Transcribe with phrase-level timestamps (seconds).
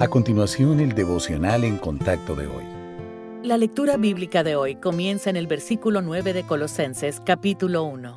[0.00, 2.64] A continuación, el devocional en contacto de hoy.
[3.42, 8.16] La lectura bíblica de hoy comienza en el versículo 9 de Colosenses capítulo 1.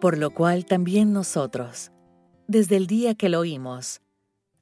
[0.00, 1.90] Por lo cual también nosotros,
[2.46, 4.00] desde el día que lo oímos,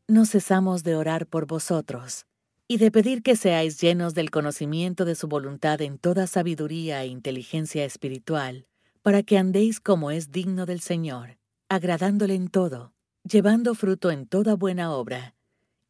[0.08, 2.24] no cesamos de orar por vosotros
[2.66, 7.08] y de pedir que seáis llenos del conocimiento de su voluntad en toda sabiduría e
[7.08, 8.64] inteligencia espiritual,
[9.02, 11.36] para que andéis como es digno del Señor,
[11.68, 12.94] agradándole en todo,
[13.24, 15.34] llevando fruto en toda buena obra,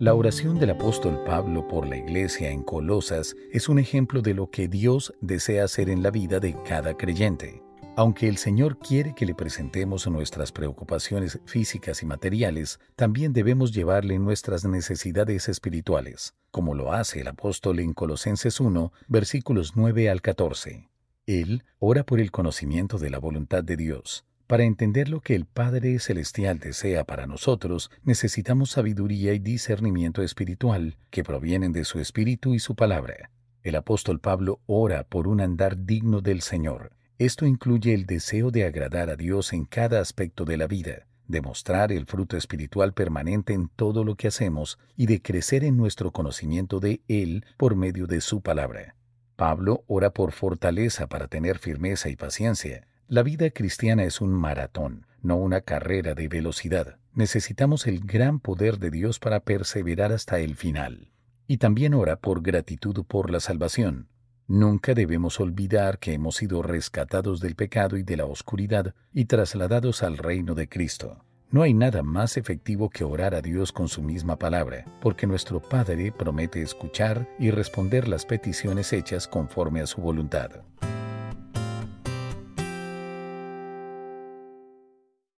[0.00, 4.48] la oración del apóstol Pablo por la iglesia en Colosas es un ejemplo de lo
[4.48, 7.64] que Dios desea hacer en la vida de cada creyente.
[7.96, 14.20] Aunque el Señor quiere que le presentemos nuestras preocupaciones físicas y materiales, también debemos llevarle
[14.20, 20.88] nuestras necesidades espirituales, como lo hace el apóstol en Colosenses 1, versículos 9 al 14.
[21.26, 25.44] Él ora por el conocimiento de la voluntad de Dios, para entender lo que el
[25.44, 32.54] Padre Celestial desea para nosotros, necesitamos sabiduría y discernimiento espiritual que provienen de su Espíritu
[32.54, 33.30] y su palabra.
[33.62, 36.92] El apóstol Pablo ora por un andar digno del Señor.
[37.18, 41.42] Esto incluye el deseo de agradar a Dios en cada aspecto de la vida, de
[41.42, 46.10] mostrar el fruto espiritual permanente en todo lo que hacemos y de crecer en nuestro
[46.10, 48.94] conocimiento de Él por medio de su palabra.
[49.36, 55.06] Pablo ora por fortaleza para tener firmeza y paciencia, la vida cristiana es un maratón,
[55.22, 56.98] no una carrera de velocidad.
[57.14, 61.10] Necesitamos el gran poder de Dios para perseverar hasta el final.
[61.46, 64.08] Y también ora por gratitud por la salvación.
[64.46, 70.02] Nunca debemos olvidar que hemos sido rescatados del pecado y de la oscuridad y trasladados
[70.02, 71.24] al reino de Cristo.
[71.50, 75.62] No hay nada más efectivo que orar a Dios con su misma palabra, porque nuestro
[75.62, 80.50] Padre promete escuchar y responder las peticiones hechas conforme a su voluntad.